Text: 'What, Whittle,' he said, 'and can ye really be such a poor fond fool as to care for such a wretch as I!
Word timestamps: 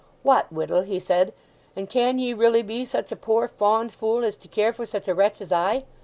'What, 0.23 0.51
Whittle,' 0.51 0.81
he 0.81 0.99
said, 0.99 1.31
'and 1.75 1.87
can 1.87 2.17
ye 2.17 2.33
really 2.33 2.63
be 2.63 2.87
such 2.87 3.11
a 3.11 3.15
poor 3.15 3.47
fond 3.47 3.91
fool 3.91 4.23
as 4.25 4.35
to 4.37 4.47
care 4.47 4.73
for 4.73 4.87
such 4.87 5.07
a 5.07 5.13
wretch 5.13 5.39
as 5.39 5.51
I! 5.51 5.83